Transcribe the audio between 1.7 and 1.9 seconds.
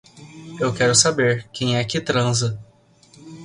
é